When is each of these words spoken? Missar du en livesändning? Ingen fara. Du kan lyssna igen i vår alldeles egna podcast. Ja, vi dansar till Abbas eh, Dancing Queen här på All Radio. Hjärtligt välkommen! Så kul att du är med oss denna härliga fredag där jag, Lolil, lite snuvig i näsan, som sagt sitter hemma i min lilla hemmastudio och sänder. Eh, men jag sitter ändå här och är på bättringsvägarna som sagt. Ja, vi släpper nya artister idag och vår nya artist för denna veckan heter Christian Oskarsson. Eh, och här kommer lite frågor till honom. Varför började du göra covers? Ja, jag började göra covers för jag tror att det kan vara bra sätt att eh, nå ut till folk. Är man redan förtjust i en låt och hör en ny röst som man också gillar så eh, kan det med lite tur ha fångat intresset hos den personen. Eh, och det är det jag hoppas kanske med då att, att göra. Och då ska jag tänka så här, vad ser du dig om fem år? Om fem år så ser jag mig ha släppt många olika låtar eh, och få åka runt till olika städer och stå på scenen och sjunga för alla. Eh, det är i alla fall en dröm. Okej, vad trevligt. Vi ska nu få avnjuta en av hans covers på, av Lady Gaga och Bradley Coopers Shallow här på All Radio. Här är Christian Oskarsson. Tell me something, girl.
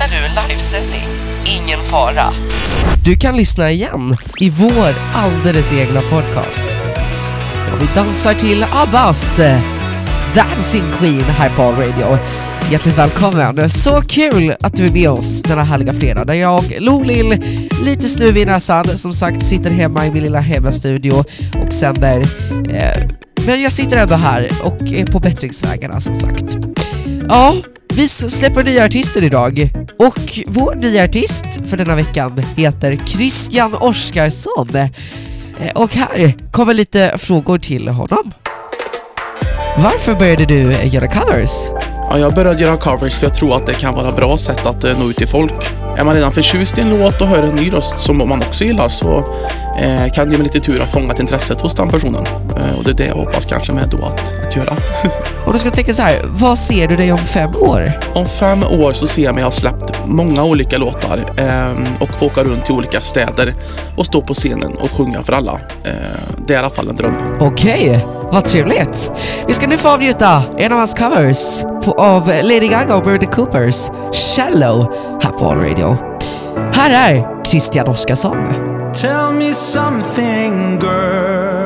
Missar 0.00 0.18
du 0.18 0.40
en 0.40 0.48
livesändning? 0.48 1.08
Ingen 1.44 1.78
fara. 1.78 2.32
Du 3.04 3.16
kan 3.16 3.36
lyssna 3.36 3.70
igen 3.70 4.16
i 4.38 4.50
vår 4.50 4.94
alldeles 5.14 5.72
egna 5.72 6.00
podcast. 6.00 6.66
Ja, 7.66 7.76
vi 7.80 7.86
dansar 7.94 8.34
till 8.34 8.66
Abbas 8.72 9.38
eh, 9.38 9.60
Dancing 10.34 10.84
Queen 10.98 11.24
här 11.24 11.48
på 11.48 11.62
All 11.62 11.74
Radio. 11.74 12.18
Hjärtligt 12.70 12.98
välkommen! 12.98 13.70
Så 13.70 14.02
kul 14.02 14.54
att 14.60 14.76
du 14.76 14.86
är 14.86 14.92
med 14.92 15.10
oss 15.10 15.42
denna 15.42 15.64
härliga 15.64 15.92
fredag 15.92 16.24
där 16.24 16.34
jag, 16.34 16.64
Lolil, 16.78 17.44
lite 17.82 18.08
snuvig 18.08 18.42
i 18.42 18.44
näsan, 18.44 18.98
som 18.98 19.12
sagt 19.12 19.44
sitter 19.44 19.70
hemma 19.70 20.06
i 20.06 20.10
min 20.10 20.22
lilla 20.22 20.40
hemmastudio 20.40 21.24
och 21.66 21.72
sänder. 21.72 22.20
Eh, 22.72 23.06
men 23.46 23.62
jag 23.62 23.72
sitter 23.72 23.96
ändå 23.96 24.14
här 24.14 24.50
och 24.62 24.82
är 24.82 25.04
på 25.04 25.18
bättringsvägarna 25.18 26.00
som 26.00 26.16
sagt. 26.16 26.56
Ja, 27.28 27.54
vi 27.92 28.08
släpper 28.08 28.64
nya 28.64 28.84
artister 28.84 29.22
idag 29.22 29.70
och 29.98 30.40
vår 30.46 30.74
nya 30.74 31.04
artist 31.04 31.46
för 31.70 31.76
denna 31.76 31.96
veckan 31.96 32.42
heter 32.56 32.98
Christian 33.06 33.74
Oskarsson. 33.74 34.68
Eh, 34.76 35.72
och 35.74 35.94
här 35.94 36.34
kommer 36.52 36.74
lite 36.74 37.18
frågor 37.18 37.58
till 37.58 37.88
honom. 37.88 38.32
Varför 39.76 40.14
började 40.14 40.44
du 40.44 40.72
göra 40.72 41.08
covers? 41.08 41.70
Ja, 42.10 42.18
jag 42.18 42.34
började 42.34 42.62
göra 42.62 42.76
covers 42.76 43.18
för 43.18 43.26
jag 43.26 43.34
tror 43.34 43.56
att 43.56 43.66
det 43.66 43.74
kan 43.74 43.94
vara 43.94 44.10
bra 44.10 44.36
sätt 44.36 44.66
att 44.66 44.84
eh, 44.84 44.98
nå 44.98 45.10
ut 45.10 45.16
till 45.16 45.28
folk. 45.28 45.52
Är 45.96 46.04
man 46.04 46.14
redan 46.14 46.32
förtjust 46.32 46.78
i 46.78 46.80
en 46.80 46.90
låt 46.90 47.20
och 47.20 47.26
hör 47.26 47.42
en 47.42 47.54
ny 47.54 47.72
röst 47.72 47.98
som 47.98 48.18
man 48.18 48.38
också 48.38 48.64
gillar 48.64 48.88
så 48.88 49.18
eh, 49.78 50.12
kan 50.14 50.28
det 50.28 50.38
med 50.38 50.42
lite 50.42 50.60
tur 50.60 50.78
ha 50.78 50.86
fångat 50.86 51.18
intresset 51.20 51.60
hos 51.60 51.74
den 51.74 51.88
personen. 51.88 52.26
Eh, 52.56 52.78
och 52.78 52.84
det 52.84 52.90
är 52.90 52.94
det 52.94 53.06
jag 53.06 53.14
hoppas 53.14 53.44
kanske 53.44 53.72
med 53.72 53.88
då 53.90 54.04
att, 54.04 54.32
att 54.46 54.56
göra. 54.56 54.76
Och 55.50 55.54
då 55.54 55.58
ska 55.58 55.66
jag 55.66 55.74
tänka 55.74 55.92
så 55.92 56.02
här, 56.02 56.22
vad 56.24 56.58
ser 56.58 56.88
du 56.88 56.96
dig 56.96 57.12
om 57.12 57.18
fem 57.18 57.50
år? 57.60 57.92
Om 58.14 58.26
fem 58.26 58.62
år 58.62 58.92
så 58.92 59.06
ser 59.06 59.22
jag 59.22 59.34
mig 59.34 59.44
ha 59.44 59.50
släppt 59.50 60.06
många 60.06 60.44
olika 60.44 60.78
låtar 60.78 61.18
eh, 61.36 62.00
och 62.00 62.10
få 62.18 62.26
åka 62.26 62.44
runt 62.44 62.64
till 62.64 62.74
olika 62.74 63.00
städer 63.00 63.54
och 63.96 64.06
stå 64.06 64.22
på 64.22 64.34
scenen 64.34 64.76
och 64.76 64.90
sjunga 64.90 65.22
för 65.22 65.32
alla. 65.32 65.60
Eh, 65.84 65.92
det 66.46 66.54
är 66.54 66.56
i 66.56 66.58
alla 66.58 66.70
fall 66.70 66.88
en 66.88 66.96
dröm. 66.96 67.14
Okej, 67.40 68.06
vad 68.32 68.44
trevligt. 68.44 69.10
Vi 69.46 69.52
ska 69.52 69.66
nu 69.66 69.76
få 69.76 69.88
avnjuta 69.88 70.42
en 70.56 70.72
av 70.72 70.78
hans 70.78 70.94
covers 70.94 71.62
på, 71.84 71.92
av 71.92 72.26
Lady 72.26 72.68
Gaga 72.68 72.96
och 72.96 73.02
Bradley 73.02 73.30
Coopers 73.30 73.90
Shallow 74.12 74.92
här 75.22 75.30
på 75.30 75.50
All 75.50 75.58
Radio. 75.58 75.96
Här 76.72 77.10
är 77.10 77.44
Christian 77.44 77.88
Oskarsson. 77.88 78.36
Tell 78.94 79.32
me 79.32 79.54
something, 79.54 80.78
girl. 80.80 81.59